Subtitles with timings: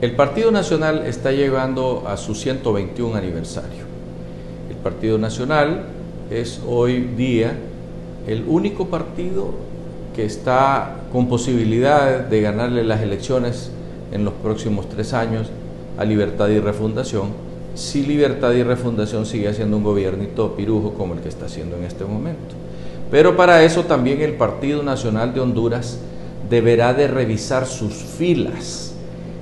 [0.00, 3.82] El Partido Nacional está llegando a su 121 aniversario.
[4.70, 5.86] El Partido Nacional
[6.30, 7.58] es hoy día
[8.28, 9.50] el único partido
[10.14, 13.72] que está con posibilidad de ganarle las elecciones
[14.12, 15.48] en los próximos tres años
[15.98, 17.30] a Libertad y Refundación,
[17.74, 21.82] si Libertad y Refundación sigue haciendo un gobiernito pirujo como el que está haciendo en
[21.82, 22.54] este momento.
[23.10, 25.98] Pero para eso también el Partido Nacional de Honduras
[26.48, 28.94] deberá de revisar sus filas,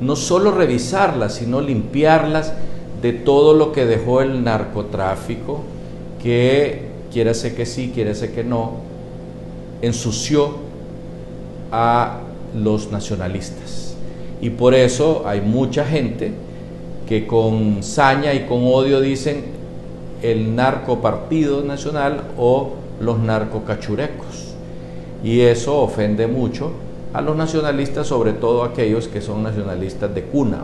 [0.00, 2.52] no solo revisarlas, sino limpiarlas
[3.02, 5.60] de todo lo que dejó el narcotráfico,
[6.22, 8.72] que quiere ser que sí, quiere ser que no,
[9.82, 10.54] ensució
[11.70, 12.20] a
[12.56, 13.94] los nacionalistas.
[14.40, 16.32] Y por eso hay mucha gente
[17.08, 19.44] que con saña y con odio dicen
[20.22, 24.54] el narcopartido nacional o los narcocachurecos.
[25.24, 26.72] Y eso ofende mucho
[27.12, 30.58] a los nacionalistas, sobre todo aquellos que son nacionalistas de cuna,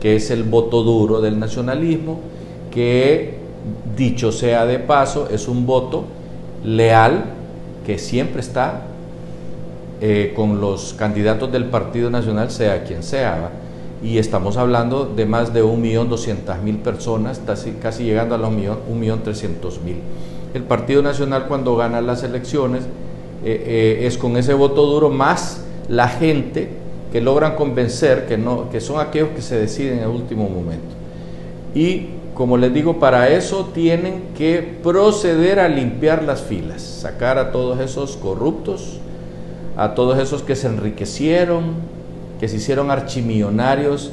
[0.00, 2.20] que es el voto duro del nacionalismo,
[2.70, 3.34] que
[3.96, 6.04] dicho sea de paso, es un voto
[6.64, 7.24] leal
[7.84, 8.82] que siempre está
[10.00, 13.50] eh, con los candidatos del Partido Nacional, sea quien sea.
[14.02, 17.40] Y estamos hablando de más de 1.200.000 personas,
[17.80, 19.78] casi, llegando a los 1.300.000.
[20.54, 22.82] El Partido Nacional cuando gana las elecciones
[23.44, 26.70] eh, eh, es con ese voto duro más la gente
[27.12, 30.94] que logran convencer, que, no, que son aquellos que se deciden en el último momento.
[31.74, 37.52] Y como les digo, para eso tienen que proceder a limpiar las filas, sacar a
[37.52, 39.00] todos esos corruptos,
[39.76, 41.74] a todos esos que se enriquecieron,
[42.40, 44.12] que se hicieron archimillonarios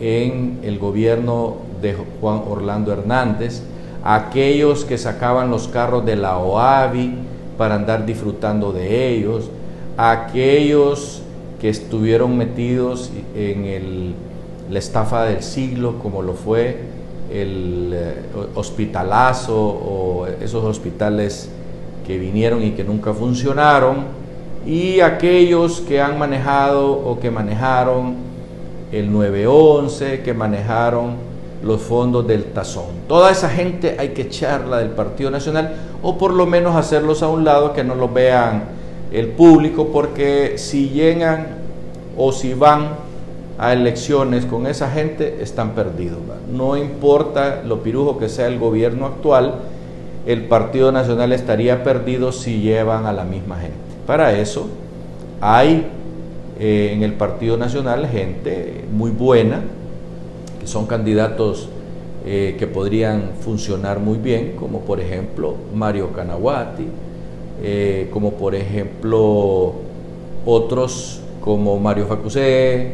[0.00, 3.62] en el gobierno de Juan Orlando Hernández,
[4.02, 7.14] aquellos que sacaban los carros de la OAVI
[7.56, 9.48] para andar disfrutando de ellos,
[9.96, 11.22] aquellos
[11.60, 14.14] que estuvieron metidos en
[14.70, 16.78] la estafa del siglo, como lo fue
[17.32, 18.14] el eh,
[18.54, 21.48] hospitalazo o esos hospitales
[22.06, 24.22] que vinieron y que nunca funcionaron,
[24.66, 28.14] y aquellos que han manejado o que manejaron
[28.92, 31.14] el 911, que manejaron
[31.62, 32.86] los fondos del tazón.
[33.08, 37.28] Toda esa gente hay que echarla del Partido Nacional o por lo menos hacerlos a
[37.28, 38.64] un lado que no los vean
[39.12, 41.46] el público, porque si llegan
[42.16, 42.88] o si van
[43.58, 46.18] a elecciones con esa gente, están perdidos.
[46.50, 49.54] No importa lo pirujo que sea el gobierno actual,
[50.26, 53.76] el Partido Nacional estaría perdido si llevan a la misma gente.
[54.06, 54.68] Para eso
[55.40, 55.86] hay
[56.58, 59.62] eh, en el Partido Nacional gente muy buena,
[60.60, 61.68] que son candidatos
[62.24, 66.86] eh, que podrían funcionar muy bien, como por ejemplo Mario Canaguati,
[67.62, 69.74] eh, como por ejemplo
[70.44, 72.92] otros como Mario Facusé,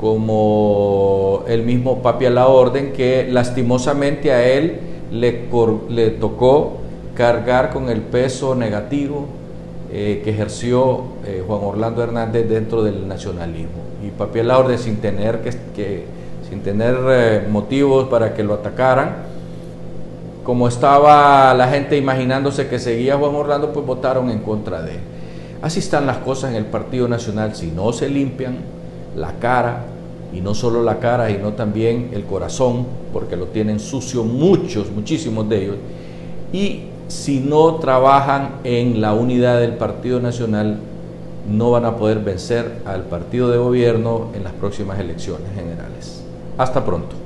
[0.00, 4.78] como el mismo Papi a la Orden, que lastimosamente a él
[5.10, 5.48] le,
[5.88, 6.78] le tocó
[7.14, 9.26] cargar con el peso negativo
[9.92, 11.04] eh, que ejerció
[11.46, 13.82] Juan Orlando Hernández dentro del nacionalismo.
[14.04, 15.52] Y Papi a la Orden sin tener que
[16.52, 19.31] sin tener eh, motivos para que lo atacaran.
[20.44, 25.00] Como estaba la gente imaginándose que seguía Juan Orlando, pues votaron en contra de él.
[25.62, 27.54] Así están las cosas en el Partido Nacional.
[27.54, 28.58] Si no se limpian
[29.16, 29.84] la cara,
[30.32, 35.48] y no solo la cara, sino también el corazón, porque lo tienen sucio muchos, muchísimos
[35.48, 35.76] de ellos,
[36.52, 40.78] y si no trabajan en la unidad del Partido Nacional,
[41.50, 46.22] no van a poder vencer al partido de gobierno en las próximas elecciones generales.
[46.56, 47.21] Hasta pronto.